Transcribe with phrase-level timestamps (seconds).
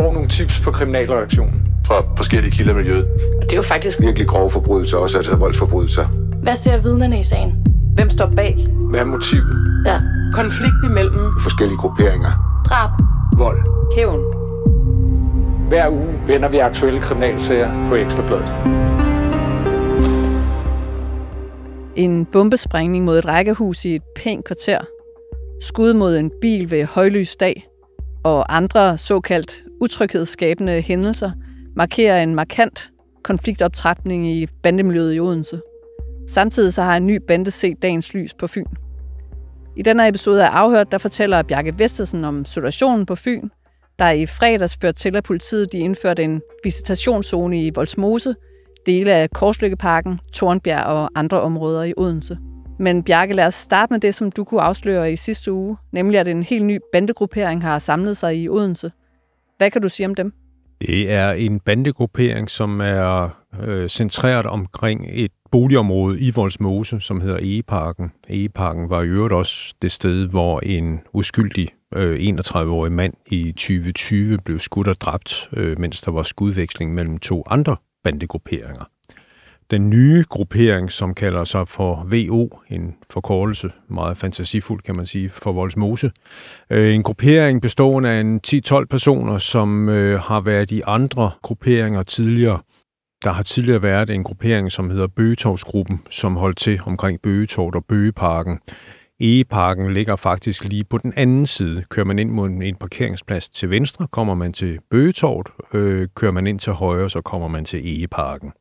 [0.00, 1.62] får nogle tips på kriminalreaktionen.
[1.86, 3.04] Fra forskellige kilder i miljøet.
[3.36, 6.06] Og det er jo faktisk Virkelig grove forbrydelser, også altså voldsforbrydelser.
[6.42, 7.66] Hvad ser vidnerne i sagen?
[7.94, 8.66] Hvem står bag?
[8.90, 9.82] Hvad er motivet?
[9.86, 10.00] Ja.
[10.32, 12.62] konflikt imellem Forskellige grupperinger.
[12.68, 12.90] Drab.
[13.38, 13.60] Vold.
[13.96, 14.20] Hævn.
[15.68, 18.54] Hver uge vender vi aktuelle kriminalsager på Ekstrabladet.
[21.96, 24.78] En bombesprængning mod et rækkehus i et pænt kvarter.
[25.60, 27.66] Skud mod en bil ved højlys dag.
[28.24, 31.30] Og andre såkaldt utryghedsskabende hændelser
[31.76, 32.90] markerer en markant
[33.24, 35.60] konfliktoptrætning i bandemiljøet i Odense.
[36.28, 38.64] Samtidig så har en ny bande set dagens lys på Fyn.
[39.76, 43.48] I denne episode af Afhørt, der fortæller Bjarke Vestersen om situationen på Fyn,
[43.98, 48.34] der i fredags førte til, at politiet de indførte en visitationszone i Voldsmose,
[48.86, 52.38] dele af Korslykkeparken, Tornbjerg og andre områder i Odense.
[52.78, 56.20] Men Bjarke, lad os starte med det, som du kunne afsløre i sidste uge, nemlig
[56.20, 58.90] at en helt ny bandegruppering har samlet sig i Odense.
[59.60, 60.32] Hvad kan du sige om dem?
[60.80, 63.28] Det er en bandegruppering, som er
[63.62, 68.12] øh, centreret omkring et boligområde i Voldsmose, som hedder Egeparken.
[68.28, 74.38] Egeparken var i øvrigt også det sted, hvor en uskyldig øh, 31-årig mand i 2020
[74.38, 78.84] blev skudt og dræbt, øh, mens der var skudveksling mellem to andre bandegrupperinger.
[79.70, 85.28] Den nye gruppering, som kalder sig for VO, en forkortelse, meget fantasifuld kan man sige,
[85.28, 86.10] for Voldsmose.
[86.70, 92.02] Øh, en gruppering bestående af en 10-12 personer, som øh, har været i andre grupperinger
[92.02, 92.58] tidligere.
[93.24, 97.84] Der har tidligere været en gruppering, som hedder Bøgetorvsgruppen, som holdt til omkring Bøgetorvet og
[97.88, 98.58] Bøgeparken.
[99.20, 101.84] Egeparken ligger faktisk lige på den anden side.
[101.90, 105.48] Kører man ind mod en parkeringsplads til venstre, kommer man til Bøgetorvet.
[105.74, 108.52] Øh, kører man ind til højre, så kommer man til Egeparken.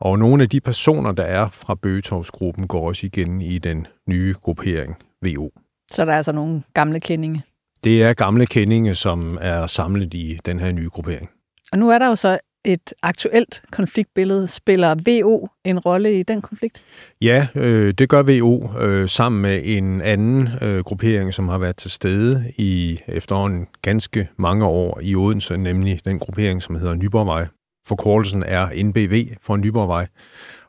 [0.00, 4.34] Og nogle af de personer, der er fra Bøgetorvsgruppen, går også igen i den nye
[4.42, 5.50] gruppering VO.
[5.90, 7.42] Så der er altså nogle gamle kendinge.
[7.84, 11.30] Det er gamle kendinge, som er samlet i den her nye gruppering.
[11.72, 14.48] Og nu er der jo så et aktuelt konfliktbillede.
[14.48, 16.82] Spiller VO en rolle i den konflikt?
[17.22, 21.76] Ja, øh, det gør VO øh, sammen med en anden øh, gruppering, som har været
[21.76, 27.46] til stede i efterhånden ganske mange år i Odense, nemlig den gruppering, som hedder Nyborgvej.
[27.88, 30.06] Forkortelsen er NBV for Nyborgvej,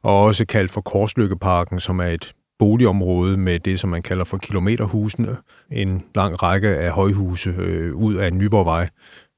[0.01, 4.37] og også kaldt for Korslykkeparken, som er et boligområde med det, som man kalder for
[4.37, 5.37] kilometerhusene.
[5.71, 8.89] En lang række af højhuse øh, ud af Nyborgvej.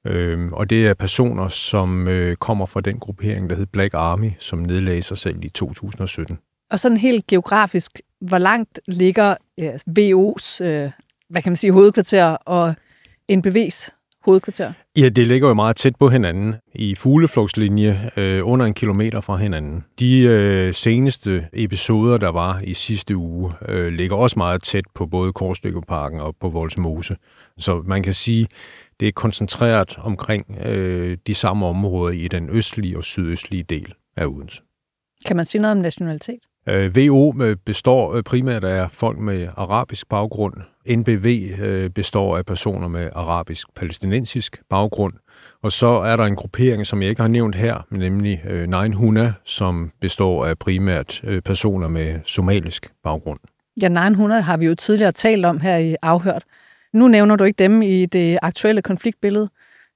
[0.08, 4.32] Øhm, og det er personer, som øh, kommer fra den gruppering, der hed Black Army,
[4.40, 6.40] som nedlagde sig selv i 2017.
[6.72, 10.92] Og sådan helt geografisk, hvor langt ligger ja, VO's, øh,
[11.30, 12.76] hvad kan man sige, hovedkvarter og
[13.32, 14.74] NBV's hovedkvarter?
[14.98, 19.36] Ja, det ligger jo meget tæt på hinanden i fugleflugtslinje øh, under en kilometer fra
[19.36, 19.84] hinanden.
[20.00, 25.06] De øh, seneste episoder, der var i sidste uge, øh, ligger også meget tæt på
[25.06, 27.16] både Korslykkeparken og på Voldsmose.
[27.58, 28.48] Så man kan sige,
[29.00, 34.26] det er koncentreret omkring øh, de samme områder i den østlige og sydøstlige del af
[34.26, 34.62] Odense.
[35.26, 36.40] Kan man sige noget om nationalitet?
[36.70, 37.34] Øh, VO
[37.66, 40.54] består øh, primært af folk med arabisk baggrund.
[40.90, 45.14] NBV øh, består af personer med arabisk-palæstinensisk baggrund.
[45.64, 49.34] Og så er der en gruppering, som jeg ikke har nævnt her, nemlig øh, 900,
[49.46, 53.40] som består af primært øh, personer med somalisk baggrund.
[53.82, 56.44] Ja, 900 har vi jo tidligere talt om her i Afhørt.
[56.94, 59.50] Nu nævner du ikke dem i det aktuelle konfliktbillede.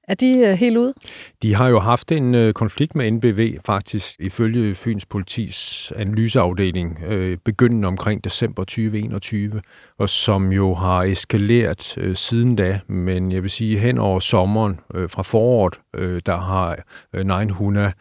[0.07, 0.93] Er de øh, helt ude?
[1.41, 7.37] De har jo haft en øh, konflikt med NBV, faktisk ifølge Fyns politis analyseafdeling, øh,
[7.45, 9.61] begyndende omkring december 2021,
[9.99, 12.79] og som jo har eskaleret øh, siden da.
[12.87, 16.77] Men jeg vil sige, hen over sommeren øh, fra foråret, øh, der har
[17.13, 17.93] øh, 900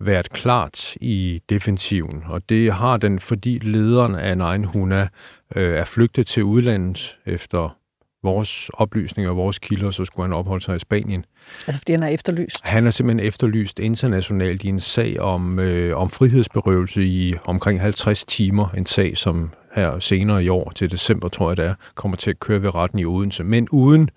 [0.00, 5.08] været klart i defensiven, og det har den, fordi lederen af 900
[5.56, 7.76] øh, er flygtet til udlandet efter
[8.22, 11.24] vores oplysninger og vores kilder, så skulle han opholde sig i Spanien.
[11.66, 12.60] Altså fordi han er efterlyst?
[12.62, 18.24] Han er simpelthen efterlyst internationalt i en sag om, øh, om frihedsberøvelse i omkring 50
[18.24, 18.68] timer.
[18.68, 22.30] En sag, som her senere i år, til december tror jeg det er, kommer til
[22.30, 23.44] at køre ved retten i Odense.
[23.44, 24.10] Men uden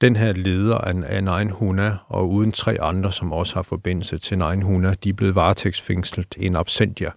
[0.00, 4.96] den her leder af 900, og uden tre andre, som også har forbindelse til 900,
[5.04, 7.10] de er blevet varetægtsfængslet in absentia.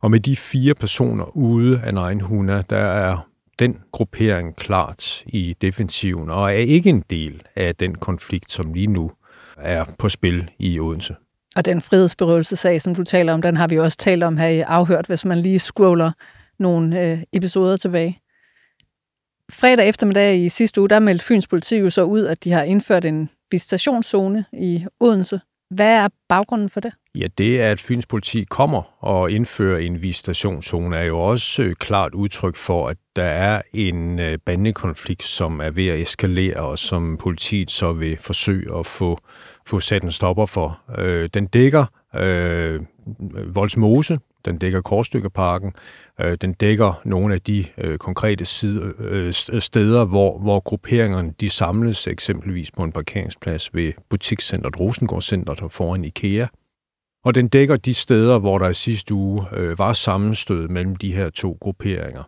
[0.00, 3.28] Og med de fire personer ude af 900, der er
[3.58, 8.86] den gruppering klart i defensiven, og er ikke en del af den konflikt, som lige
[8.86, 9.10] nu
[9.56, 11.14] er på spil i Odense.
[11.56, 14.60] Og den frihedsberøvelsesag, som du taler om, den har vi også talt om her i
[14.60, 16.12] Afhørt, hvis man lige scroller
[16.58, 18.20] nogle øh, episoder tilbage.
[19.52, 22.62] Fredag eftermiddag i sidste uge, der meldte Fyns politi jo så ud, at de har
[22.62, 25.40] indført en visitationszone i Odense,
[25.70, 26.92] hvad er baggrunden for det?
[27.14, 31.74] Ja, det er, at Fyns politi kommer og indfører en visitationszone, er jo også øh,
[31.74, 36.78] klart udtryk for, at der er en øh, bandekonflikt, som er ved at eskalere, og
[36.78, 39.18] som politiet så vil forsøge at få,
[39.66, 40.80] få sat en stopper for.
[40.98, 41.84] Øh, den dækker
[42.14, 42.80] øh,
[43.54, 45.72] Voldsmose, den dækker Korstykkeparken,
[46.20, 51.32] øh, den dækker nogle af de øh, konkrete side, øh, øh, steder, hvor, hvor grupperingerne
[51.40, 56.46] de samles, eksempelvis på en parkeringsplads ved butikscentret Rosengårdscentret og foran IKEA.
[57.24, 61.14] Og den dækker de steder, hvor der i sidste uge øh, var sammenstød mellem de
[61.14, 62.22] her to grupperinger.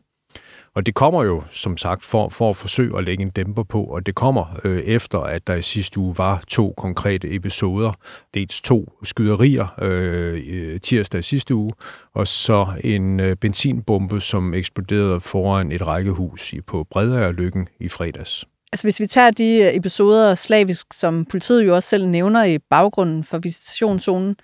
[0.76, 3.84] Og det kommer jo, som sagt, for, for at forsøge at lægge en dæmper på,
[3.84, 7.92] og det kommer øh, efter, at der i sidste uge var to konkrete episoder.
[8.34, 11.72] Dels to skyderier øh, øh tirsdag i sidste uge,
[12.14, 16.86] og så en øh, benzinbombe, som eksploderede foran et rækkehus i, på
[17.32, 18.44] Lykken i fredags.
[18.72, 22.58] Altså hvis vi tager de øh, episoder slavisk, som politiet jo også selv nævner i
[22.58, 24.36] baggrunden for visitationszonen,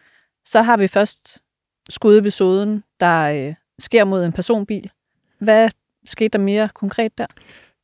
[0.44, 1.38] så har vi først
[1.88, 4.90] skudepisoden, der øh, sker mod en personbil.
[5.40, 5.70] Hvad
[6.06, 7.26] skete der mere konkret der?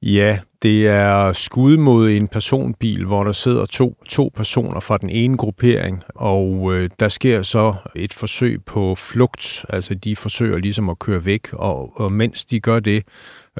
[0.03, 5.11] Ja, det er skud mod en personbil, hvor der sidder to, to personer fra den
[5.11, 10.89] ene gruppering, og øh, der sker så et forsøg på flugt, altså de forsøger ligesom
[10.89, 13.03] at køre væk, og, og mens de gør det,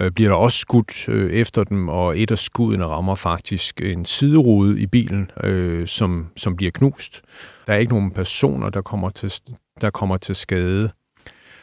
[0.01, 4.05] øh, bliver der også skudt øh, efter dem, og et af skuddene rammer faktisk en
[4.05, 7.23] siderude i bilen, øh, som, som bliver knust.
[7.67, 9.33] Der er ikke nogen personer, der kommer til,
[9.81, 10.91] der kommer til skade.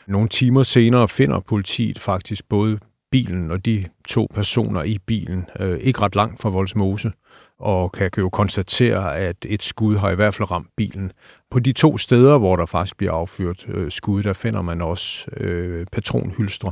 [0.07, 2.79] Nogle timer senere finder politiet faktisk både
[3.11, 7.11] bilen og de to personer i bilen øh, ikke ret langt fra Voldsmose,
[7.59, 11.11] og kan jo konstatere, at et skud har i hvert fald ramt bilen.
[11.51, 15.31] På de to steder, hvor der faktisk bliver affyret øh, skud, der finder man også
[15.37, 16.71] øh, patronhylstre,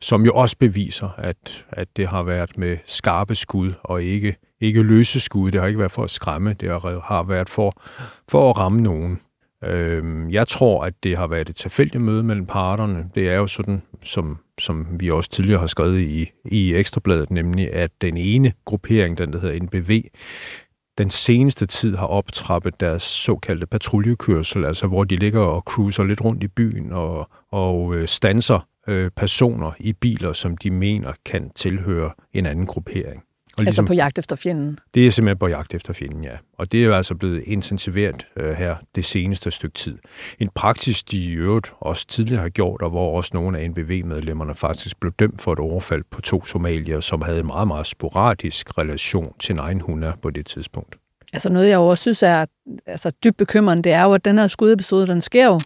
[0.00, 4.82] som jo også beviser, at, at det har været med skarpe skud og ikke, ikke
[4.82, 5.50] løse skud.
[5.50, 6.68] Det har ikke været for at skræmme, det
[7.04, 7.72] har været for,
[8.28, 9.20] for at ramme nogen.
[9.66, 13.10] Øh, jeg tror, at det har været et tilfældigt møde mellem parterne.
[13.14, 17.72] Det er jo sådan, som, som vi også tidligere har skrevet i, i Ekstrabladet, nemlig
[17.72, 20.02] at den ene gruppering, den der hedder NBV,
[20.98, 26.24] den seneste tid har optrappet deres såkaldte patruljekørsel, altså hvor de ligger og cruiser lidt
[26.24, 31.50] rundt i byen og, og øh, stanser øh, personer i biler, som de mener kan
[31.54, 33.23] tilhøre en anden gruppering.
[33.56, 34.78] Og altså ligesom, på jagt efter fjenden?
[34.94, 36.36] Det er simpelthen på jagt efter fjenden, ja.
[36.58, 39.98] Og det er altså blevet intensiveret øh, her det seneste stykke tid.
[40.38, 44.54] En praksis, de i øvrigt også tidligere har gjort, og hvor også nogle af NBV-medlemmerne
[44.54, 48.78] faktisk blev dømt for et overfald på to somalier, som havde en meget, meget sporadisk
[48.78, 50.96] relation til egen hunde på det tidspunkt.
[51.32, 52.46] Altså noget, jeg også synes er
[52.86, 55.60] altså, dybt bekymrende, det er jo, at den her skudepisode, den sker jo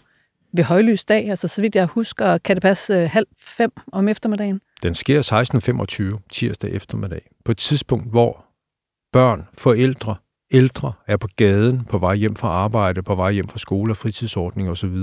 [0.52, 1.31] ved højlys dag.
[1.31, 4.61] Altså så vidt jeg husker, kan det passe øh, halv fem om eftermiddagen?
[4.83, 8.45] Den sker 16.25 tirsdag eftermiddag, på et tidspunkt, hvor
[9.13, 10.17] børn, forældre,
[10.51, 13.97] ældre er på gaden, på vej hjem fra arbejde, på vej hjem fra skole og
[13.97, 14.97] fritidsordning osv.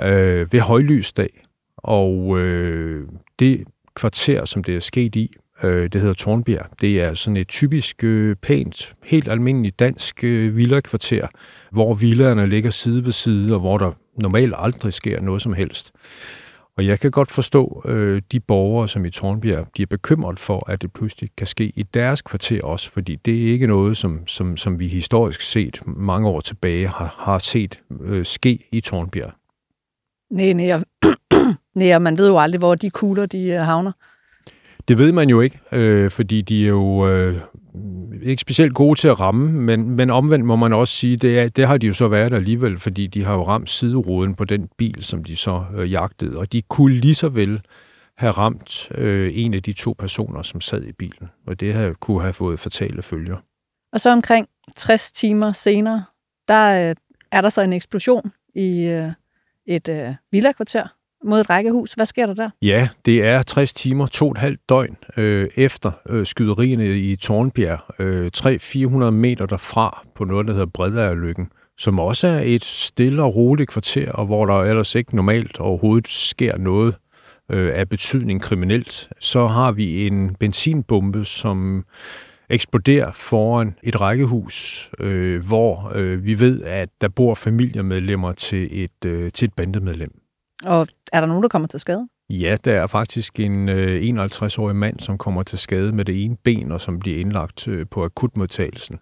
[0.00, 1.42] Øh, ved højlysdag.
[1.76, 5.30] Og øh, det kvarter, som det er sket i,
[5.62, 6.66] øh, det hedder Tornbjerg.
[6.80, 11.26] Det er sådan et typisk øh, pænt, helt almindeligt dansk øh, villa-kvarter,
[11.70, 13.92] hvor villaerne ligger side ved side, og hvor der
[14.22, 15.92] normalt aldrig sker noget som helst.
[16.76, 20.70] Og jeg kan godt forstå øh, de borgere, som i Tornbjerg, de er bekymret for,
[20.70, 24.26] at det pludselig kan ske i deres kvarter også, fordi det er ikke noget, som,
[24.26, 29.32] som, som vi historisk set mange år tilbage har, har set øh, ske i Tornbjerg.
[30.30, 30.82] Nej, nej, og,
[31.74, 33.92] nej, man ved jo aldrig, hvor de kugler de øh, havner.
[34.88, 37.40] Det ved man jo ikke, øh, fordi de er jo øh,
[38.22, 41.48] ikke specielt gode til at ramme, men, men omvendt må man også sige, det, er,
[41.48, 44.68] det har de jo så været alligevel, fordi de har jo ramt sideruden på den
[44.76, 47.60] bil, som de så øh, jagtede, og de kunne lige så vel
[48.16, 51.92] have ramt øh, en af de to personer, som sad i bilen, og det her
[51.92, 53.36] kunne have fået fatale følger.
[53.92, 56.04] Og så omkring 60 timer senere,
[56.48, 56.94] der øh,
[57.32, 59.12] er der så en eksplosion i øh,
[59.66, 61.92] et øh, villakvarter mod et rækkehus.
[61.92, 62.50] Hvad sker der der?
[62.62, 67.16] Ja, det er 60 timer, to og et halvt døgn øh, efter øh, skyderierne i
[67.16, 73.22] Tornbjerg, øh, 300-400 meter derfra på noget, der hedder Bredærlykken, som også er et stille
[73.22, 76.94] og roligt kvarter, og hvor der ellers ikke normalt overhovedet sker noget
[77.50, 79.08] øh, af betydning kriminelt.
[79.20, 81.84] Så har vi en benzinbombe, som
[82.50, 89.04] eksploderer foran et rækkehus, øh, hvor øh, vi ved, at der bor familiemedlemmer til et,
[89.04, 90.25] øh, til et bandemedlem.
[90.66, 92.08] Og er der nogen, der kommer til skade?
[92.30, 96.36] Ja, der er faktisk en øh, 51-årig mand, som kommer til skade med det ene
[96.44, 98.98] ben, og som bliver indlagt øh, på akutmodtagelsen.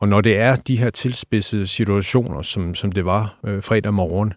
[0.00, 4.32] Og når det er de her tilspidsede situationer, som, som det var øh, fredag morgen,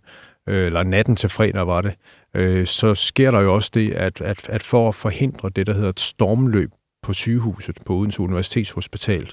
[0.49, 1.95] øh, eller natten til fredag var det,
[2.33, 5.73] øh, så sker der jo også det, at, at, at for at forhindre det, der
[5.73, 6.71] hedder et stormløb
[7.03, 9.31] på sygehuset på Odense Universitetshospital,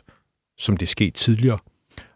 [0.59, 1.59] som det skete tidligere,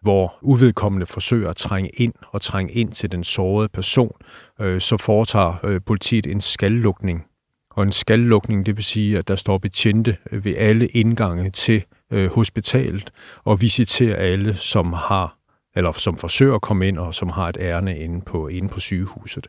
[0.03, 4.13] hvor uvedkommende forsøger at trænge ind og trænge ind til den sårede person,
[4.61, 7.25] øh, så foretager øh, politiet en skallukning.
[7.71, 11.85] Og en skallukning, det vil sige, at der står betjente øh, ved alle indgange til
[12.11, 13.11] øh, hospitalet
[13.45, 15.37] og visiterer alle, som har
[15.77, 18.81] eller som forsøger at komme ind og som har et ærne inde på, inde på
[18.81, 19.47] sygehuset.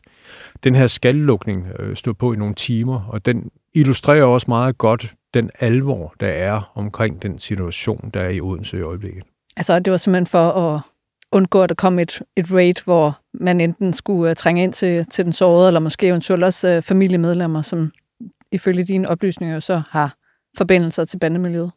[0.63, 5.13] Den her skallukning øh, stod på i nogle timer, og den illustrerer også meget godt
[5.33, 9.23] den alvor, der er omkring den situation, der er i Odense i øjeblikket.
[9.57, 10.81] Altså, det var simpelthen for at
[11.31, 15.05] undgå, at der kom et, et raid, hvor man enten skulle uh, trænge ind til,
[15.05, 17.91] til den sårede, eller måske eventuelt også uh, familiemedlemmer, som
[18.51, 20.15] ifølge dine oplysninger så har
[20.57, 21.71] forbindelser til bandemiljøet.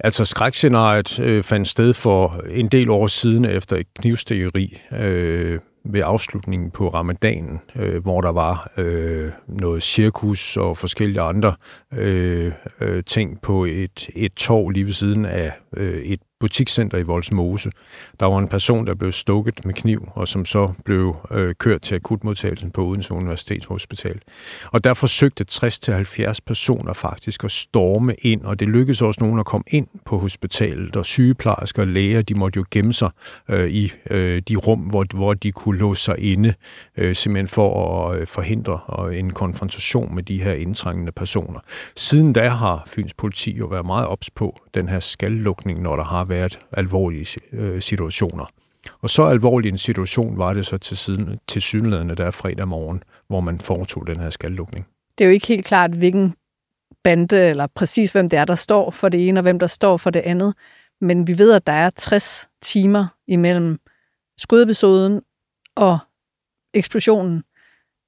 [0.00, 6.02] Altså skrækscenariet øh, fandt sted for en del år siden efter et knivstikkeri øh, ved
[6.04, 11.54] afslutningen på ramadanen, øh, hvor der var øh, noget cirkus og forskellige andre
[11.92, 17.02] øh, øh, ting på et, et torv lige ved siden af øh, et butikscenter i
[17.02, 17.70] Volsmose.
[18.20, 21.82] Der var en person, der blev stukket med kniv, og som så blev øh, kørt
[21.82, 24.20] til akutmodtagelsen på Odense Universitetshospital.
[24.72, 29.46] Og der forsøgte 60-70 personer faktisk at storme ind, og det lykkedes også nogen at
[29.46, 33.10] komme ind på hospitalet, og sygeplejersker og læger, de måtte jo gemme sig
[33.50, 36.54] øh, i øh, de rum, hvor, hvor de kunne låse sig inde,
[36.96, 41.60] øh, simpelthen for at øh, forhindre øh, en konfrontation med de her indtrængende personer.
[41.96, 46.04] Siden da har Fyns politi jo været meget ops på den her skallukning, når der
[46.04, 48.46] har været alvorlige øh, situationer.
[49.02, 53.02] Og så alvorlig en situation var det så til, siden, til synlædende der fredag morgen,
[53.28, 54.86] hvor man foretog den her skaldlukning.
[55.18, 56.34] Det er jo ikke helt klart, hvilken
[57.04, 59.96] bande, eller præcis hvem det er, der står for det ene, og hvem der står
[59.96, 60.54] for det andet.
[61.00, 63.78] Men vi ved, at der er 60 timer imellem
[64.38, 65.20] skudepisoden
[65.76, 65.98] og
[66.74, 67.42] eksplosionen.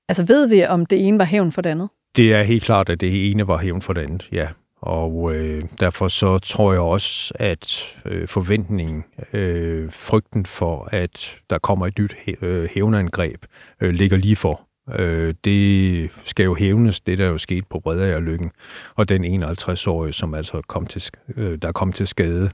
[0.08, 1.88] Altså ved vi, om det ene var hævn for det andet?
[2.16, 4.48] Det er helt klart, at det ene var hævn for det andet, ja.
[4.80, 11.58] Og øh, derfor så tror jeg også, at øh, forventningen, øh, frygten for, at der
[11.58, 13.44] kommer et nyt øh, hævnangreb,
[13.80, 14.68] øh, ligger lige for.
[14.98, 18.50] Øh, det skal jo hævnes, det der jo sket på Bredere Lykken,
[18.94, 21.02] og den 51-årige, som altså kom til,
[21.36, 22.50] øh, der kom til skade.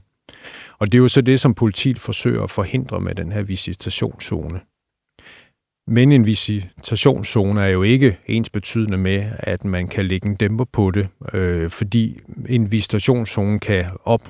[0.79, 4.59] Og det er jo så det, som politiet forsøger at forhindre med den her visitationszone.
[5.87, 10.65] Men en visitationszone er jo ikke ens betydende med, at man kan lægge en dæmper
[10.65, 14.21] på det, øh, fordi en visitationszone kan op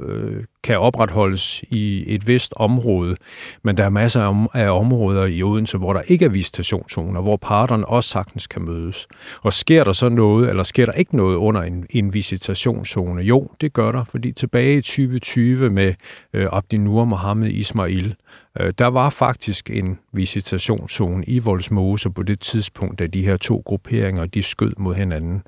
[0.00, 3.16] øh, kan opretholdes i et vist område,
[3.64, 7.86] men der er masser af områder i Odense, hvor der ikke er visitationszoner, hvor parterne
[7.86, 9.06] også sagtens kan mødes.
[9.42, 13.22] Og sker der så noget, eller sker der ikke noget under en, en visitationszone?
[13.22, 15.94] Jo, det gør der, fordi tilbage i 2020 med
[16.32, 18.14] øh, Abdinur Mohammed Ismail,
[18.60, 23.62] Øh, der var faktisk en visitationszone i Voldsmose på det tidspunkt, da de her to
[23.64, 25.42] grupperinger de skød mod hinanden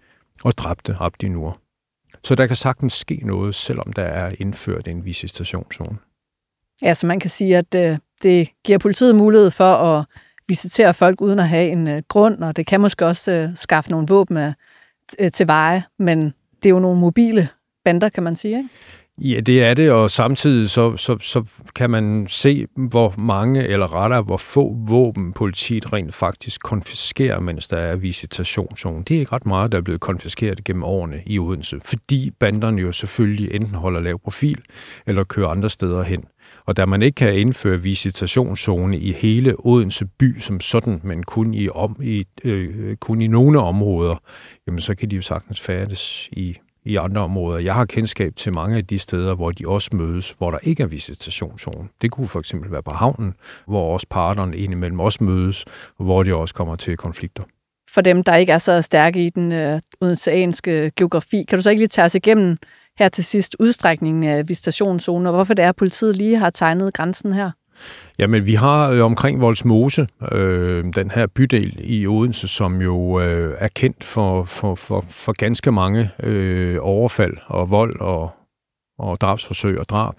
[0.44, 1.58] og dræbte Abdinur.
[2.22, 5.98] Så der kan sagtens ske noget, selvom der er indført en visitationszone.
[6.82, 10.04] Ja, så man kan sige, at øh, det giver politiet mulighed for at
[10.48, 13.90] visitere folk uden at have en øh, grund, og det kan måske også øh, skaffe
[13.90, 14.36] nogle våben
[15.18, 16.22] øh, til veje, men
[16.62, 17.48] det er jo nogle mobile
[17.84, 18.68] bander, kan man sige, ikke?
[19.18, 21.44] Ja, det er det, og samtidig så, så, så
[21.74, 27.68] kan man se, hvor mange, eller rettere, hvor få våben politiet rent faktisk konfiskerer, mens
[27.68, 29.04] der er visitationszone.
[29.04, 32.82] Det er ikke ret meget, der er blevet konfiskeret gennem årene i Odense, fordi banderne
[32.82, 34.60] jo selvfølgelig enten holder lav profil,
[35.06, 36.24] eller kører andre steder hen.
[36.66, 41.54] Og da man ikke kan indføre visitationszone i hele Odense by som sådan, men kun
[41.54, 44.16] i, om, i, øh, kun i nogle områder,
[44.66, 47.58] jamen så kan de jo sagtens færdes i i andre områder.
[47.58, 50.82] Jeg har kendskab til mange af de steder, hvor de også mødes, hvor der ikke
[50.82, 51.88] er visitationszone.
[52.02, 53.34] Det kunne for eksempel være på havnen,
[53.66, 55.64] hvor også parterne indimellem også mødes,
[55.98, 57.42] hvor de også kommer til konflikter.
[57.90, 61.70] For dem, der ikke er så stærke i den øh, odenseanske geografi, kan du så
[61.70, 62.56] ikke lige tage os igennem
[62.98, 66.94] her til sidst udstrækningen af visitationszoner, og hvorfor det er, at politiet lige har tegnet
[66.94, 67.50] grænsen her?
[68.18, 73.56] Jamen, vi har øh, omkring Voldsmose, øh, den her bydel i Odense, som jo øh,
[73.58, 78.30] er kendt for, for, for, for ganske mange øh, overfald og vold og,
[78.98, 80.14] og drabsforsøg og drab.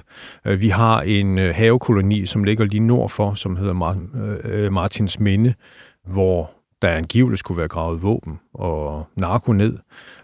[0.45, 4.73] Øh, vi har en øh, havekoloni, som ligger lige nord for, som hedder Mar- øh,
[4.73, 5.53] Martins Minde,
[6.07, 9.77] hvor der angiveligt skulle være gravet våben og narko ned.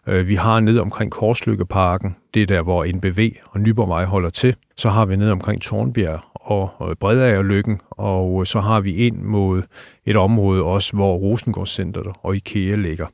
[0.05, 4.55] Vi har ned omkring Korslykkeparken, det er der, hvor NBV og Nyborgvej holder til.
[4.77, 9.61] Så har vi ned omkring Tornbjerg og Lykken, og så har vi ind mod
[10.05, 13.07] et område også, hvor Rosengårdscenteret og IKEA ligger.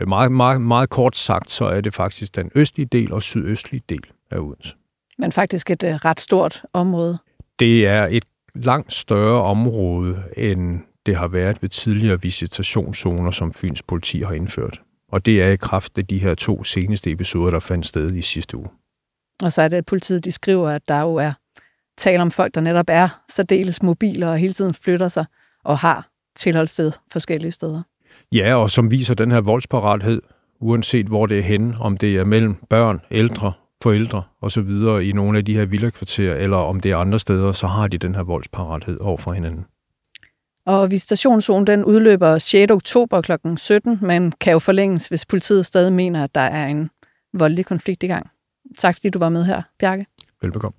[0.00, 3.82] Øh, meget, meget, meget kort sagt, så er det faktisk den østlige del og sydøstlige
[3.88, 4.76] del af Odense.
[5.18, 7.18] Men faktisk et uh, ret stort område.
[7.58, 8.24] Det er et
[8.54, 14.80] langt større område, end det har været ved tidligere visitationszoner, som Fyns politi har indført.
[15.12, 18.20] Og det er i kraft af de her to seneste episoder, der fandt sted i
[18.20, 18.68] sidste uge.
[19.42, 21.32] Og så er det, at politiet de skriver, at der jo er
[21.96, 25.24] taler om folk, der netop er særdeles mobile og hele tiden flytter sig
[25.64, 27.82] og har tilholdssted forskellige steder.
[28.32, 30.22] Ja, og som viser den her voldsparathed,
[30.60, 34.68] uanset hvor det er henne, om det er mellem børn, ældre, forældre osv.
[35.02, 37.98] i nogle af de her villakvarterer, eller om det er andre steder, så har de
[37.98, 39.64] den her voldsparathed over for hinanden.
[40.66, 42.72] Og visitationszonen den udløber 6.
[42.72, 43.32] oktober kl.
[43.56, 46.90] 17, men kan jo forlænges, hvis politiet stadig mener, at der er en
[47.32, 48.30] voldelig konflikt i gang.
[48.78, 50.06] Tak fordi du var med her, Bjarke.
[50.42, 50.76] Velbekomme.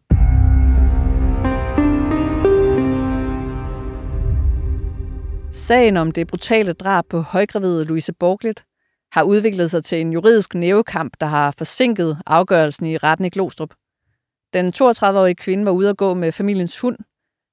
[5.56, 8.64] Sagen om det brutale drab på højgravide Louise Borglit
[9.12, 13.74] har udviklet sig til en juridisk nævekamp, der har forsinket afgørelsen i retten i Glostrup.
[14.54, 16.98] Den 32-årige kvinde var ude at gå med familiens hund,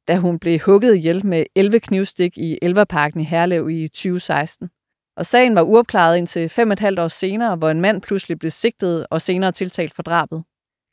[0.09, 4.71] da hun blev hugget ihjel med 11 knivstik i Elverparken i Herlev i 2016.
[5.17, 8.39] Og sagen var uopklaret indtil fem og et halvt år senere, hvor en mand pludselig
[8.39, 10.45] blev sigtet og senere tiltalt for drabet.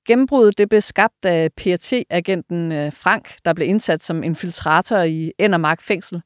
[0.07, 5.81] Gennembruddet det blev skabt af PRT-agenten øh, Frank, der blev indsat som infiltrator i Endermark
[5.81, 6.21] fængsel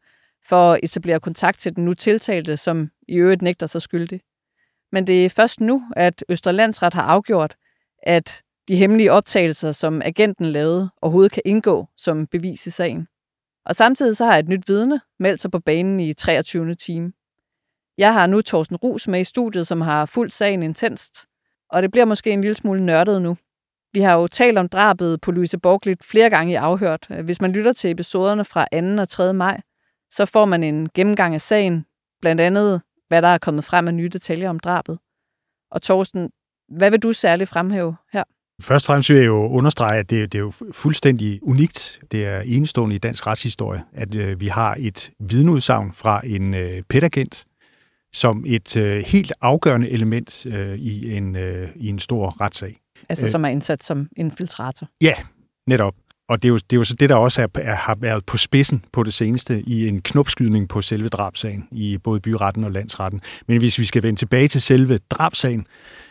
[0.45, 4.21] for at etablere kontakt til den nu tiltalte, som i øvrigt nægter sig skyldig.
[4.91, 7.55] Men det er først nu, at Østerlandsret har afgjort,
[8.03, 13.07] at de hemmelige optagelser, som agenten lavede, overhovedet kan indgå som bevis i sagen.
[13.65, 16.75] Og samtidig så har et nyt vidne meldt sig på banen i 23.
[16.75, 17.13] time.
[17.97, 21.25] Jeg har nu Thorsten Rus med i studiet, som har fulgt sagen intenst,
[21.69, 23.37] og det bliver måske en lille smule nørdet nu.
[23.93, 27.07] Vi har jo talt om drabet på Louise Borglit flere gange i afhørt.
[27.23, 29.01] Hvis man lytter til episoderne fra 2.
[29.01, 29.33] og 3.
[29.33, 29.61] maj,
[30.15, 31.85] så får man en gennemgang af sagen,
[32.21, 34.99] blandt andet hvad der er kommet frem af nye detaljer om drabet.
[35.71, 36.29] Og Thorsten,
[36.77, 38.23] hvad vil du særligt fremhæve her?
[38.61, 41.99] Først og fremmest vil jeg jo understrege, at det, det er jo fuldstændig unikt.
[42.11, 46.81] Det er enestående i dansk retshistorie, at øh, vi har et vidneudsagn fra en øh,
[46.89, 47.45] petagent
[48.13, 52.79] som et øh, helt afgørende element øh, i, en, øh, i en stor retssag.
[53.09, 54.87] Altså som er indsat som infiltrator?
[55.01, 55.13] Ja,
[55.67, 55.95] netop.
[56.29, 58.25] Og det er, jo, det er jo så det, der også er, er, har været
[58.25, 62.71] på spidsen på det seneste i en knopskydning på selve drabsagen i både byretten og
[62.71, 63.21] landsretten.
[63.47, 65.67] Men hvis vi skal vende tilbage til selve drabsagen,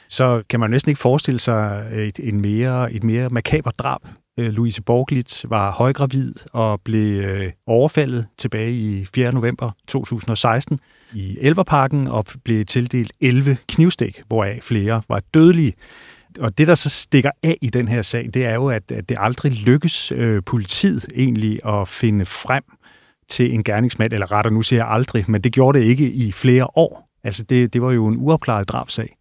[0.09, 4.01] så kan man næsten ikke forestille sig øh, et, en mere, et mere makaber drab.
[4.39, 9.33] Øh, Louise Borglitz var højgravid og blev øh, overfaldet tilbage i 4.
[9.33, 10.79] november 2016
[11.15, 15.73] i Elverparken og blev tildelt 11 knivstik, hvoraf flere var dødelige.
[16.41, 19.09] Og det, der så stikker af i den her sag, det er jo, at, at
[19.09, 22.63] det aldrig lykkes øh, politiet egentlig at finde frem
[23.29, 26.33] til en gerningsmand, eller rettere nu siger jeg aldrig, men det gjorde det ikke i
[26.33, 27.09] flere år.
[27.25, 29.17] Altså det, det var jo en uopklaret drabsag.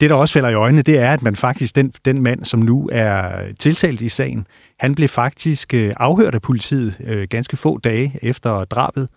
[0.00, 2.60] Det, der også falder i øjnene, det er, at man faktisk, den, den mand, som
[2.60, 4.46] nu er tiltalt i sagen,
[4.78, 9.08] han blev faktisk øh, afhørt af politiet øh, ganske få dage efter drabet.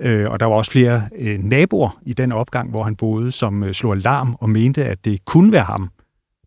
[0.00, 3.64] Øh, og der var også flere øh, naboer i den opgang, hvor han boede, som
[3.64, 5.90] øh, slog alarm og mente, at det kunne være ham.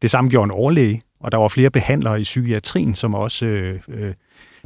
[0.01, 3.79] Det samme gjorde en overlæge, og der var flere behandlere i psykiatrien, som også øh,
[3.88, 4.13] øh,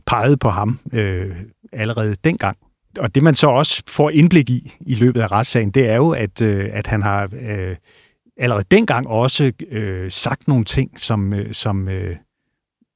[0.05, 1.35] pegede på ham øh,
[1.73, 2.57] allerede dengang.
[2.99, 6.09] Og det man så også får indblik i i løbet af retssagen, det er jo,
[6.09, 7.75] at, øh, at han har øh,
[8.37, 12.15] allerede dengang også øh, sagt nogle ting, som, øh, som øh,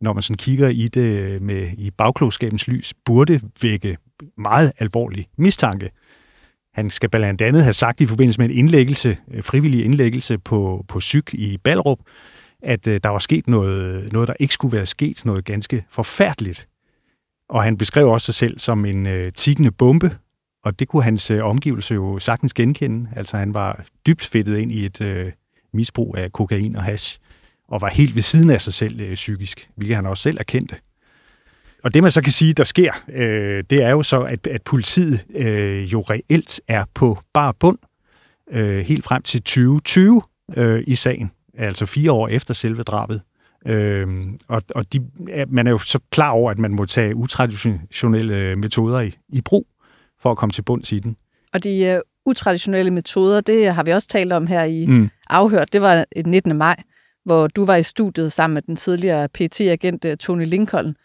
[0.02, 3.98] når man sådan kigger i det øh, med i bagklogskabens lys, burde vække
[4.38, 5.90] meget alvorlig mistanke.
[6.74, 10.86] Han skal blandt andet have sagt i forbindelse med en indlæggelse, øh, frivillig indlæggelse på,
[10.88, 12.00] på syg i Ballerup,
[12.62, 16.68] at øh, der var sket noget, noget, der ikke skulle være sket, noget ganske forfærdeligt.
[17.50, 20.18] Og han beskrev også sig selv som en øh, tiggende bombe,
[20.64, 23.10] og det kunne hans øh, omgivelse jo sagtens genkende.
[23.16, 25.32] Altså han var dybt fedtet ind i et øh,
[25.74, 27.20] misbrug af kokain og hash,
[27.68, 30.76] og var helt ved siden af sig selv øh, psykisk, hvilket han også selv erkendte.
[31.84, 34.62] Og det man så kan sige, der sker, øh, det er jo så, at, at
[34.62, 37.78] politiet øh, jo reelt er på bar bund
[38.52, 40.22] øh, helt frem til 2020
[40.58, 43.22] øh, i sagen, altså fire år efter selve drabet.
[43.66, 44.08] Øh,
[44.48, 45.00] og og de,
[45.48, 49.68] man er jo så klar over, at man må tage utraditionelle metoder i, i brug
[50.22, 51.16] for at komme til bunds i den.
[51.54, 55.10] Og de uh, utraditionelle metoder, det har vi også talt om her i mm.
[55.30, 55.74] Afhørt.
[55.74, 56.58] Det var et 19.
[56.58, 56.76] maj,
[57.26, 60.96] hvor du var i studiet sammen med den tidligere PT-agent øh, Tony Lincoln,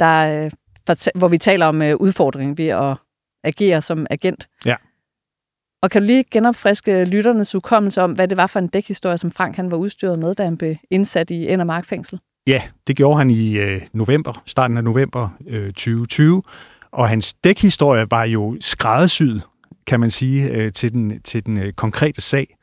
[0.00, 0.44] der,
[0.88, 2.96] uh, hvor vi taler om uh, udfordringen ved at
[3.44, 4.48] agere som agent.
[4.64, 4.74] Ja.
[5.82, 9.30] Og kan du lige genopfriske lytternes hukommelse om, hvad det var for en dækhistorie, som
[9.32, 12.20] Frank han var udstyret med, da han blev indsat i Endermark fængsel?
[12.46, 16.42] Ja, det gjorde han i øh, november, starten af november øh, 2020.
[16.92, 19.42] Og hans dækhistorie var jo skræddersyet,
[19.86, 22.56] kan man sige, øh, til den, til den øh, konkrete sag.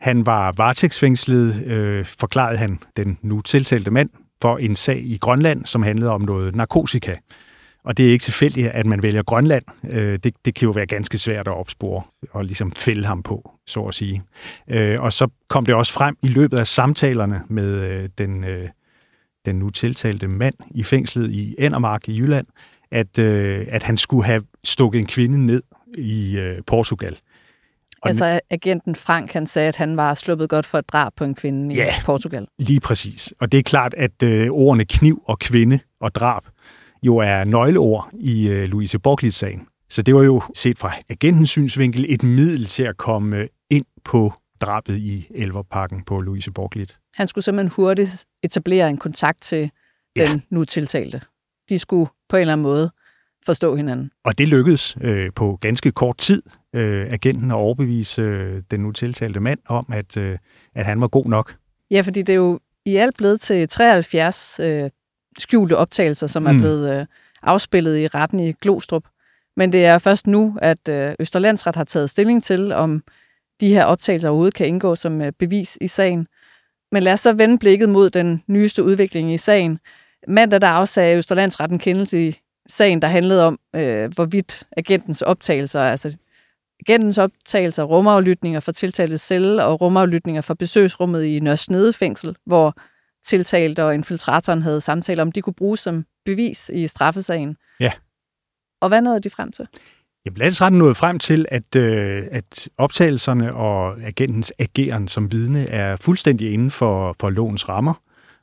[0.00, 4.10] Han var varetægtsfængslet, øh, forklarede han den nu tiltalte mand,
[4.42, 7.14] for en sag i Grønland, som handlede om noget narkotika.
[7.84, 9.64] Og det er ikke tilfældigt, at man vælger Grønland.
[9.90, 13.50] Øh, det, det kan jo være ganske svært at opspore og ligesom fælde ham på,
[13.66, 14.22] så at sige.
[14.68, 18.68] Øh, og så kom det også frem i løbet af samtalerne med øh, den, øh,
[19.46, 22.46] den nu tiltalte mand i fængslet i Endermark i Jylland,
[22.90, 25.62] at, øh, at han skulle have stukket en kvinde ned
[25.98, 27.18] i øh, Portugal.
[28.02, 31.24] Og altså agenten Frank, han sagde, at han var sluppet godt for et drab på
[31.24, 31.88] en kvinde Ja.
[31.88, 32.46] i Portugal.
[32.58, 33.34] Lige præcis.
[33.40, 36.42] Og det er klart, at øh, ordene kniv og kvinde og drab
[37.02, 39.66] jo er nøgleord i øh, Louise Borglitz-sagen.
[39.90, 43.84] Så det var jo set fra agentens synsvinkel et middel til at komme øh, ind
[44.04, 46.94] på drabet i Elverparken på Louise Borglitz.
[47.16, 49.70] Han skulle simpelthen hurtigt etablere en kontakt til
[50.16, 50.28] Ja.
[50.30, 51.20] den nu tiltalte.
[51.68, 52.90] De skulle på en eller anden måde
[53.46, 54.10] forstå hinanden.
[54.24, 56.42] Og det lykkedes øh, på ganske kort tid,
[56.74, 60.38] øh, agenten at overbevise øh, den nu tiltalte mand om, at, øh,
[60.74, 61.54] at han var god nok.
[61.90, 64.90] Ja, fordi det er jo i alt blevet til 73 øh,
[65.38, 66.58] skjulte optagelser, som er Mm.
[66.58, 67.06] blevet øh,
[67.42, 69.04] afspillet i retten i Glostrup.
[69.56, 73.02] Men det er først nu, at øh, Østerlandsret har taget stilling til, om
[73.60, 76.26] de her optagelser overhovedet kan indgå som øh, bevis i sagen.
[76.92, 79.78] Men lad os så vende blikket mod den nyeste udvikling i sagen.
[80.28, 86.16] Mandag der afsagde Østerlandsretten kendelse i sagen, der handlede om, øh, hvorvidt agentens optagelser, altså
[86.88, 92.74] agentens optagelser, rumaflytninger fra tiltaltes celle og rumaflytninger fra besøgsrummet i Nørresnede fængsel, hvor
[93.24, 97.56] tiltalte og infiltratoren havde samtaler om, de kunne bruges som bevis i straffesagen.
[97.80, 97.92] Ja.
[98.80, 99.68] Og hvad nåede de frem til?
[100.26, 105.96] Jamen, landsretten nåede frem til, at, øh, at optagelserne og agentens ageren som vidne er
[105.96, 107.94] fuldstændig inden for, for lovens rammer,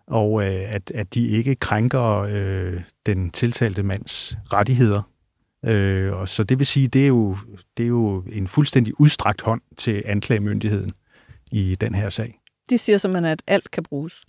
[0.08, 5.02] og øh, at, at de ikke krænker øh, den tiltalte mands rettigheder.
[5.66, 7.38] Øh, og så det vil sige, det er, jo,
[7.78, 10.92] det er jo en fuldstændig udstrakt hånd til anklagemyndigheden
[11.52, 12.40] i den her sag.
[12.70, 14.24] De siger simpelthen, at alt kan bruges.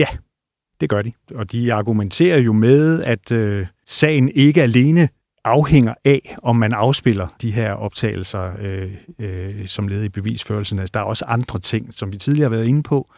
[0.80, 1.12] Det gør de.
[1.34, 5.08] Og de argumenterer jo med, at øh, sagen ikke alene
[5.44, 10.78] afhænger af, om man afspiller de her optagelser øh, øh, som led i bevisførelsen.
[10.78, 13.12] Altså, der er også andre ting, som vi tidligere har været inde på,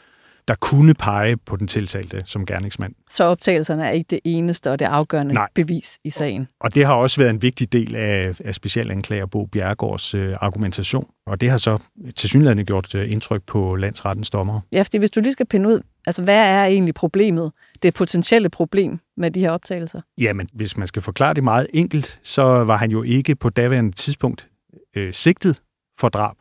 [0.49, 2.95] der kunne pege på den tiltalte som gerningsmand.
[3.11, 5.49] Så optagelserne er ikke det eneste og det afgørende Nej.
[5.55, 6.49] bevis i sagen.
[6.61, 11.07] Og det har også været en vigtig del af, af specialanklager Bo Bjergårds øh, argumentation.
[11.27, 11.79] Og det har så
[12.17, 14.61] til synligheden gjort øh, indtryk på landsrettens dommer.
[14.73, 18.49] Ja, fordi hvis du lige skal pinde ud, altså hvad er egentlig problemet, det potentielle
[18.49, 20.01] problem med de her optagelser?
[20.19, 23.93] Jamen, hvis man skal forklare det meget enkelt, så var han jo ikke på daværende
[23.93, 24.49] tidspunkt
[24.97, 25.63] øh, sigtet
[25.99, 26.37] for drab.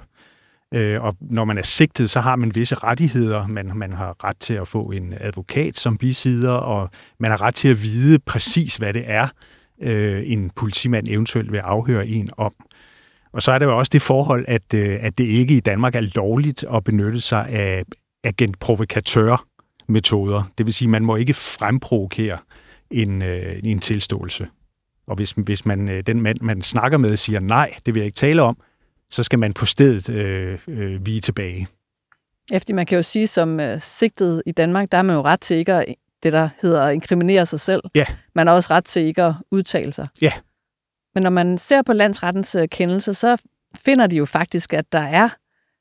[0.76, 3.48] Øh, og når man er sigtet, så har man visse rettigheder.
[3.48, 7.56] Man, man har ret til at få en advokat som bisider, og man har ret
[7.56, 9.28] til at vide præcis, hvad det er,
[9.82, 12.54] øh, en politimand eventuelt vil afhøre en om.
[13.34, 15.96] Og så er der jo også det forhold, at, øh, at det ikke i Danmark
[15.96, 17.84] er lovligt at benytte sig af
[18.24, 20.44] agentprovokatør-metoder.
[20.58, 22.38] Det vil sige, at man må ikke fremprovokere
[22.92, 24.48] en, øh, en tilståelse.
[25.08, 28.06] Og hvis, hvis man, øh, den mand, man snakker med, siger nej, det vil jeg
[28.06, 28.58] ikke tale om,
[29.10, 31.68] så skal man på stedet øh, øh, vige tilbage.
[32.52, 35.42] Efter man kan jo sige, som uh, sigtet i Danmark, der er man jo ret
[35.42, 37.82] til ikke at, det, der hedder at inkriminere sig selv.
[37.96, 38.06] Ja.
[38.36, 40.08] Man har også ret til ikke at udtale sig.
[40.22, 40.32] Ja.
[41.16, 43.38] Men når man ser på landsrettens uh, kendelse, så
[43.76, 45.30] finder de jo faktisk, at der er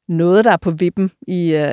[0.08, 1.72] noget, der er på vippen i uh,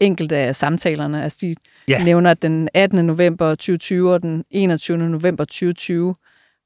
[0.00, 1.22] enkelte af samtalerne.
[1.22, 1.54] Altså de
[1.88, 2.04] Ja.
[2.04, 3.06] nævner den 18.
[3.06, 4.98] november 2020 og den 21.
[4.98, 6.14] november 2020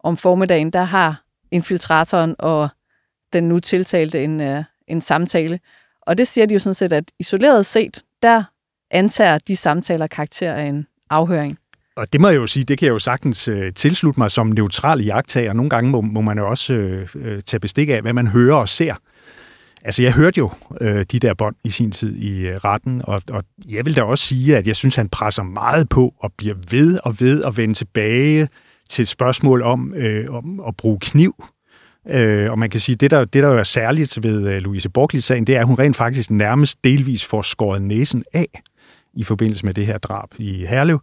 [0.04, 2.68] om formiddagen, der har infiltratoren og
[3.32, 5.60] den nu tiltalte en, øh, en samtale.
[6.02, 8.44] Og det siger de jo sådan set, at isoleret set, der
[8.90, 11.58] antager de samtaler karakter af en afhøring.
[11.96, 14.46] Og det må jeg jo sige, det kan jeg jo sagtens øh, tilslutte mig som
[14.46, 15.52] neutral jagttager.
[15.52, 18.56] Nogle gange må, må man jo også øh, øh, tage bestik af, hvad man hører
[18.56, 18.94] og ser.
[19.84, 23.22] Altså, jeg hørte jo øh, de der bånd i sin tid i øh, retten, og,
[23.30, 26.54] og jeg vil da også sige, at jeg synes, han presser meget på og bliver
[26.70, 28.48] ved og ved at vende tilbage
[28.88, 31.44] til et spørgsmål om, øh, om at bruge kniv.
[32.08, 34.90] Øh, og man kan sige, det der, det der jo er særligt ved øh, Louise
[34.90, 38.62] Borglitz-sagen, det er, at hun rent faktisk nærmest delvis får skåret næsen af
[39.14, 41.00] i forbindelse med det her drab i Herlev.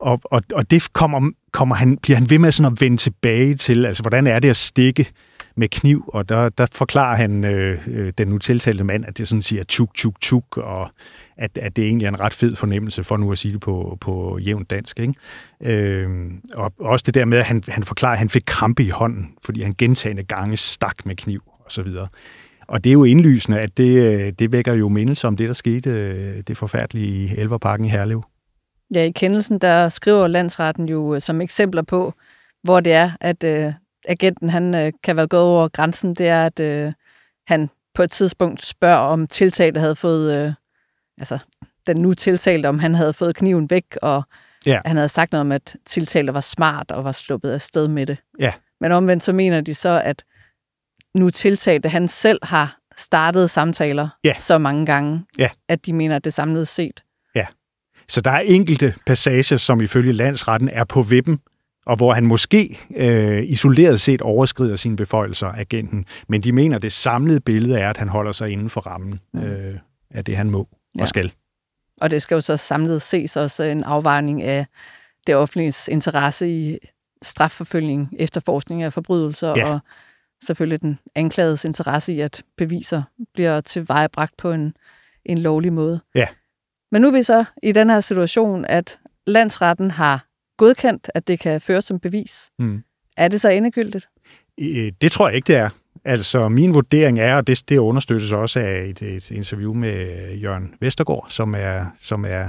[0.00, 3.54] Og, og, og det kommer, kommer han, bliver han ved med sådan at vende tilbage
[3.54, 5.10] til, altså hvordan er det at stikke
[5.56, 9.28] med kniv, og der, der forklarer han øh, øh, den nu tiltalte mand, at det
[9.28, 10.90] sådan siger tuk, tuk, tuk, og
[11.36, 13.98] at, at det egentlig er en ret fed fornemmelse, for nu at sige det på,
[14.00, 15.00] på jævnt dansk.
[15.00, 15.14] Ikke?
[15.60, 18.88] Øh, og også det der med, at han, han forklarer, at han fik krampe i
[18.88, 22.08] hånden, fordi han gentagende gange stak med kniv, og så videre.
[22.68, 25.54] Og det er jo indlysende, at det, øh, det vækker jo mindelse om det, der
[25.54, 28.24] skete, øh, det forfærdelige i Elverparken i Herlev.
[28.94, 32.14] Ja, i kendelsen, der skriver landsretten jo som eksempler på,
[32.62, 33.72] hvor det er, at øh,
[34.06, 36.92] agenten han øh, kan være gået over grænsen, det er, at øh,
[37.46, 40.52] han på et tidspunkt spørger, om tiltalte havde fået, øh,
[41.18, 41.38] altså
[41.86, 44.22] den nu tiltalte, om han havde fået kniven væk, og
[44.66, 44.80] Ja.
[44.84, 48.06] han havde sagt noget om, at tiltalte var smart og var sluppet af sted med
[48.06, 48.18] det.
[48.40, 48.52] Ja.
[48.80, 50.24] Men omvendt så mener de så, at
[51.14, 54.32] nu tiltalte, han selv har startet samtaler Ja.
[54.32, 55.48] så mange gange, Ja.
[55.68, 57.02] at de mener, at det samlet set
[58.08, 61.38] Så der er enkelte passager, som ifølge landsretten er på vippen,
[61.86, 66.04] og hvor han måske øh, isoleret set overskrider sine beføjelser, agenten.
[66.28, 69.18] Men de mener, at det samlede billede er, at han holder sig inden for rammen
[69.36, 69.74] øh,
[70.10, 70.68] af det, han må og
[70.98, 71.06] Ja.
[71.06, 71.32] skal.
[72.00, 74.66] Og det skal jo så samlet ses også en afvejning af
[75.26, 76.78] det offentliges interesse i
[77.22, 79.68] strafforfølgning, efterforskning af forbrydelser, Ja.
[79.68, 79.78] og
[80.42, 83.02] selvfølgelig den anklagedes interesse i, at beviser
[83.34, 84.76] bliver tilvejebragt på en,
[85.24, 86.00] en lovlig måde.
[86.14, 86.26] Ja.
[86.92, 91.40] Men nu er vi så i den her situation, at landsretten har godkendt, at det
[91.40, 92.50] kan føres som bevis.
[92.58, 92.82] Mm.
[93.16, 94.08] Er det så endegyldigt?
[94.60, 95.68] Øh, Det tror jeg ikke, det er.
[96.04, 100.74] Altså, min vurdering er, og det, det understøttes også af et, et interview med Jørgen
[100.80, 102.48] Vestergaard, som er, som er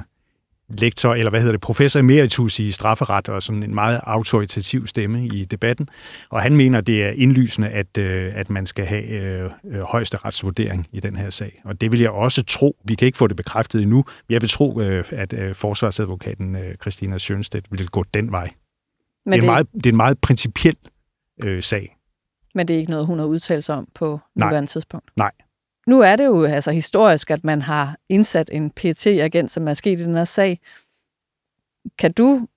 [0.70, 5.26] lektor, eller hvad hedder det, professor emeritus i strafferet, og sådan en meget autoritativ stemme
[5.26, 5.90] i debatten.
[6.30, 10.18] Og han mener, det er indlysende, at, øh, at man skal have øh, øh, højeste
[10.18, 11.62] retsvurdering i den her sag.
[11.66, 12.78] Og det vil jeg også tro.
[12.84, 13.96] Vi kan ikke få det bekræftet endnu.
[13.96, 18.48] men Jeg vil tro, øh, at øh, forsvarsadvokaten øh, Christina Sjønstedt vil gå den vej.
[19.26, 20.76] Men det, er det, meget, det er en meget principiel
[21.44, 21.98] øh, sag.
[22.56, 25.10] men det er ikke noget, hun har udtalt sig om på nuværende tidspunkt?
[25.16, 25.32] Nej.
[25.88, 29.74] Nu er det jo altså historisk, at man har indsat en pt agent som er
[29.74, 30.60] sket i den her sag.
[32.00, 32.48] Kan du,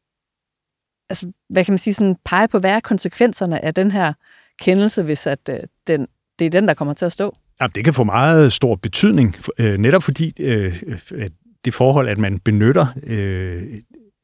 [1.10, 4.12] altså, hvad kan man sige, sådan pege på, hvad er konsekvenserne af den her
[4.60, 6.06] kendelse, hvis at, øh, den,
[6.38, 7.32] det er den, der kommer til at stå?
[7.60, 10.82] Ja, det kan få meget stor betydning, øh, netop fordi øh,
[11.18, 11.32] at
[11.64, 13.62] det forhold, at man benytter øh,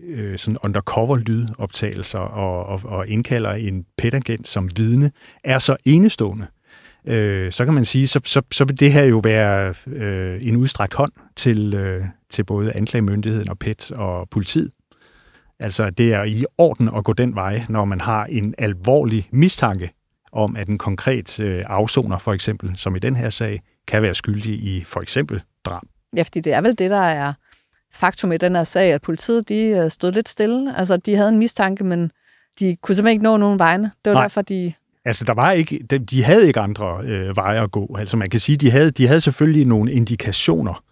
[0.02, 5.10] øh, sådan undercover-lydoptagelser og, og, og indkalder en petagent som vidne,
[5.44, 6.46] er så enestående.
[7.06, 10.56] Øh, så kan man sige, så, så, så vil det her jo være øh, en
[10.56, 14.70] udstrakt hånd til, øh, til både anklagemyndigheden og PET og politiet.
[15.60, 19.90] Altså, det er i orden at gå den vej, når man har en alvorlig mistanke
[20.32, 24.14] om, at en konkret øh, afsoner, for eksempel, som i den her sag, kan være
[24.14, 25.82] skyldig i for eksempel drab.
[26.16, 27.32] Ja, fordi det er vel det, der er
[27.92, 30.78] faktum i den her sag, at politiet de øh, stod lidt stille.
[30.78, 32.10] Altså, de havde en mistanke, men
[32.58, 33.90] de kunne simpelthen ikke nå nogen vegne.
[34.04, 34.22] Det var Nej.
[34.22, 34.72] derfor, de...
[35.06, 37.96] Altså, der var ikke, de, de havde ikke andre øh, veje at gå.
[37.98, 40.84] Altså, man kan sige, de havde, de havde selvfølgelig nogle indikationer,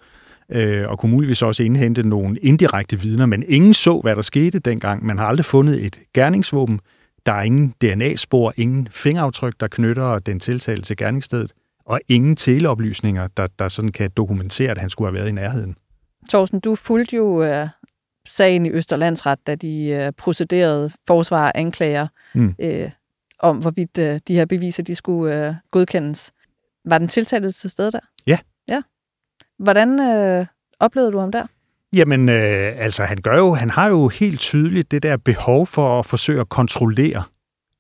[0.48, 4.58] øh, og kunne muligvis også indhente nogle indirekte vidner, men ingen så, hvad der skete
[4.58, 5.06] dengang.
[5.06, 6.80] Man har aldrig fundet et gerningsvåben.
[7.26, 11.52] Der er ingen DNA-spor, ingen fingeraftryk, der knytter den tiltalte til gerningsstedet,
[11.86, 15.76] og ingen teleoplysninger, der, der sådan kan dokumentere, at han skulle have været i nærheden.
[16.30, 17.68] Thorsten, du fulgte jo øh,
[18.26, 22.54] sagen i Østerlandsret, da de øh, procederede forsvar og anklager Mm.
[22.60, 22.90] øh,
[23.44, 26.32] om, hvorvidt øh, de her beviser de skulle øh, godkendes.
[26.84, 28.00] Var den tiltalte til stede der?
[28.26, 28.38] Ja.
[28.68, 28.82] Ja.
[29.58, 30.46] Hvordan øh,
[30.80, 31.46] oplevede du ham der?
[31.92, 35.98] Jamen, øh, altså, han gør jo, han har jo helt tydeligt det der behov for
[35.98, 37.22] at forsøge at kontrollere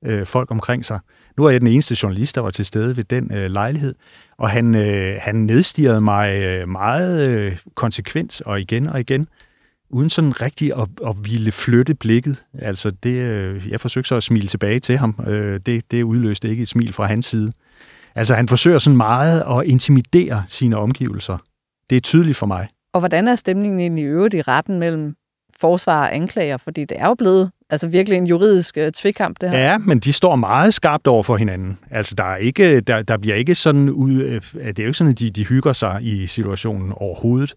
[0.04, 0.98] øh, folk omkring sig.
[1.36, 3.94] Nu er jeg den eneste journalist, der var til stede ved den øh, lejlighed,
[4.38, 9.28] og han, øh, han nedstirrede mig øh, meget øh, konsekvent og igen og igen,
[9.90, 12.44] uden sådan rigtig at, at ville flytte blikket.
[12.58, 15.14] Altså, det, øh, jeg forsøgte så at smile tilbage til ham.
[15.26, 17.52] Øh, det, det udløste ikke et smil fra hans side.
[18.14, 21.38] Altså, han forsøger sådan meget at intimidere sine omgivelser.
[21.90, 22.68] Det er tydeligt for mig.
[22.92, 25.14] Og hvordan er stemningen egentlig i øvrigt i retten mellem
[25.60, 26.56] forsvar og anklager?
[26.56, 29.58] Fordi det er jo blevet altså virkelig en juridisk øh, tvikkamp, det her.
[29.58, 31.78] Ja, men de står meget skarpt over for hinanden.
[31.90, 34.12] Altså, der, er ikke, der, der bliver ikke sådan ud...
[34.12, 37.54] øh, Det er jo ikke sådan, at de, de hygger sig i situationen overhovedet.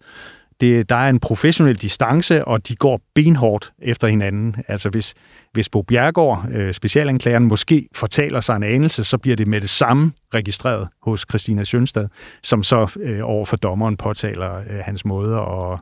[0.60, 4.56] Det, der er en professionel distance, og de går benhårdt efter hinanden.
[4.68, 5.14] Altså, hvis,
[5.52, 9.70] hvis Bo Bjergård, øh, specialanklageren, måske fortaler sig en anelse, så bliver det med det
[9.70, 12.08] samme registreret hos Christina Sjønstad,
[12.42, 15.78] som så øh, over for dommeren påtaler øh, hans måde at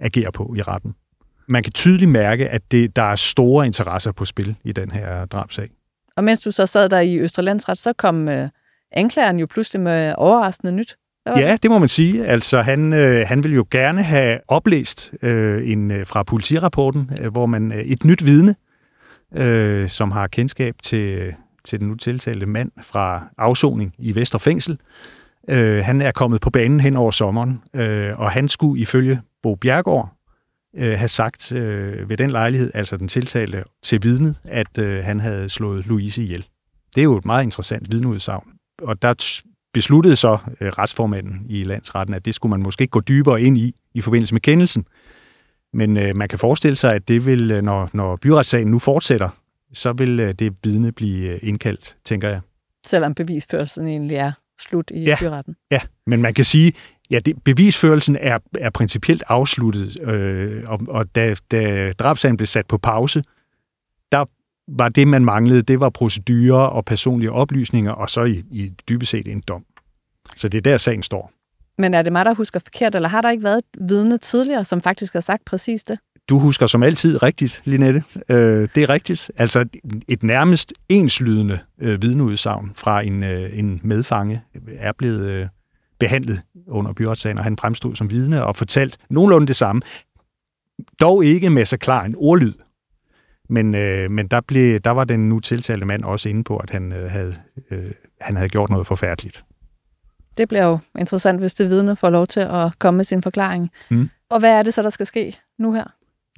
[0.00, 0.94] agere på i retten.
[1.48, 5.24] Man kan tydeligt mærke, at det, der er store interesser på spil i den her
[5.24, 5.68] drabsag.
[6.16, 8.48] Og mens du så sad der i Østerlandsret, så kom øh,
[8.92, 10.96] anklageren jo pludselig med overraskende nyt.
[11.26, 11.40] Okay.
[11.40, 12.26] Ja, det må man sige.
[12.26, 17.32] Altså, han, øh, han vil jo gerne have oplæst øh, en øh, fra politirapporten, øh,
[17.32, 18.54] hvor man øh, et nyt vidne,
[19.36, 21.32] øh, som har kendskab til, øh,
[21.64, 24.78] til den nu tiltalte mand fra afsoning i Vesterfængsel.
[25.48, 29.54] Øh, han er kommet på banen hen over sommeren, øh, og han skulle ifølge Bo
[29.54, 30.12] Bjergård
[30.76, 35.20] øh, have sagt øh, ved den lejlighed, altså den tiltalte til vidnet, at øh, han
[35.20, 36.46] havde slået Louise ihjel.
[36.94, 38.48] Det er jo et meget interessant vidneudsagn.
[38.82, 39.14] Og der
[39.74, 43.74] besluttede så øh, retsformanden i landsretten, at det skulle man måske gå dybere ind i
[43.94, 44.86] i forbindelse med kendelsen.
[45.72, 49.28] Men øh, man kan forestille sig, at det vil, øh, når, når byretssagen nu fortsætter,
[49.72, 52.40] så vil øh, det vidne blive øh, indkaldt, tænker jeg.
[52.86, 55.16] Selvom bevisførelsen egentlig er slut i Ja.
[55.20, 55.56] byretten.
[55.70, 56.72] Ja, men man kan sige,
[57.10, 62.66] ja, det, bevisførelsen er, er principielt afsluttet, øh, og, og da, da drabsagen blev sat
[62.66, 63.22] på pause,
[64.12, 64.24] der
[64.68, 69.10] var det, man manglede, det var procedurer og personlige oplysninger, og så i, i dybest
[69.10, 69.64] set en dom.
[70.36, 71.32] Så det er der, sagen står.
[71.78, 74.64] Men er det mig, der husker forkert, eller har der ikke været et vidne tidligere,
[74.64, 75.98] som faktisk har sagt præcis det?
[76.28, 78.04] Du husker som altid rigtigt, Linette.
[78.28, 79.30] Øh, det er rigtigt.
[79.36, 79.64] Altså
[80.08, 84.42] et nærmest enslydende øh, vidneudsagn fra en, øh, en medfange
[84.78, 85.46] er blevet øh,
[85.98, 89.82] behandlet under byretssagen, og han fremstod som vidne og fortalt nogenlunde det samme.
[91.00, 92.52] Dog ikke med så klar en ordlyd.
[93.48, 96.70] Men, øh, men der, blev, der var den nu tiltalte mand også inde på, at
[96.70, 97.34] han, øh, havde,
[97.70, 99.44] øh, han havde gjort noget forfærdeligt.
[100.38, 103.70] Det bliver jo interessant, hvis det vidne får lov til at komme med sin forklaring.
[103.90, 104.10] Mm.
[104.30, 105.84] Og hvad er det så, der skal ske nu her?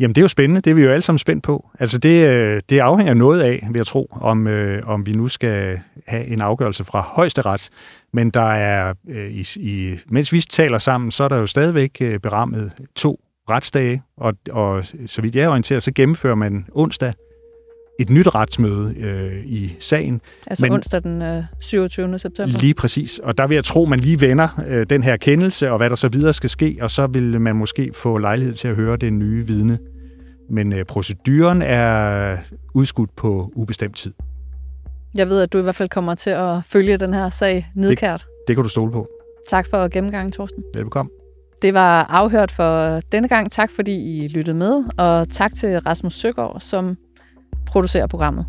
[0.00, 0.60] Jamen, det er jo spændende.
[0.60, 1.70] Det er vi jo alle sammen spændt på.
[1.78, 5.28] Altså, det, øh, det afhænger noget af, vil jeg tro, om, øh, om vi nu
[5.28, 7.68] skal have en afgørelse fra højesteret.
[8.12, 11.96] Men der er, øh, i, i, mens vi taler sammen, så er der jo stadigvæk
[12.00, 17.12] øh, berammet to retsdage, og, og så vidt jeg er orienteret, så gennemfører man onsdag
[17.98, 20.20] et nyt retsmøde øh, i sagen.
[20.46, 22.18] Altså Men, onsdag den øh, 27.
[22.18, 22.58] september?
[22.58, 23.18] Lige præcis.
[23.18, 25.96] Og der vil jeg tro, man lige vender øh, den her kendelse, og hvad der
[25.96, 29.12] så videre skal ske, og så vil man måske få lejlighed til at høre det
[29.12, 29.78] nye vidne.
[30.50, 32.36] Men øh, proceduren er
[32.74, 34.12] udskudt på ubestemt tid.
[35.14, 38.20] Jeg ved, at du i hvert fald kommer til at følge den her sag nedkært.
[38.20, 39.08] Det, det kan du stole på.
[39.48, 40.62] Tak for gennemgangen, Thorsten.
[40.74, 41.10] Velbekomme.
[41.62, 43.52] Det var afhørt for denne gang.
[43.52, 46.96] Tak fordi I lyttede med, og tak til Rasmus Søgaard, som
[47.66, 48.46] producerer programmet.